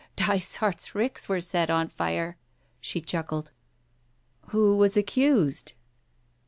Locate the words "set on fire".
1.39-2.35